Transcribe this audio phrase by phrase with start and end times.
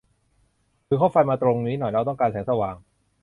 [0.87, 2.75] ถือคบไฟมาตรงนี้หน่อย เราต้องการแสงสว่าง